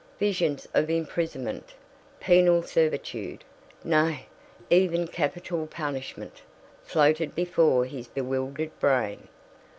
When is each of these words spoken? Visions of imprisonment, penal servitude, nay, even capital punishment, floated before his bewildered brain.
Visions 0.17 0.67
of 0.73 0.89
imprisonment, 0.89 1.75
penal 2.19 2.63
servitude, 2.63 3.43
nay, 3.83 4.25
even 4.71 5.07
capital 5.07 5.67
punishment, 5.67 6.41
floated 6.83 7.35
before 7.35 7.85
his 7.85 8.07
bewildered 8.07 8.71
brain. 8.79 9.27